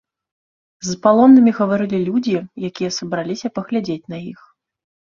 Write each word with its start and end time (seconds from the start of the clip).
З 0.89 0.95
палоннымі 1.03 1.51
гаварылі 1.59 1.99
людзі, 2.09 2.35
якія 2.73 2.95
сабраліся 2.99 3.47
паглядзець 3.59 4.03
на 4.11 4.17
іх. 4.35 4.39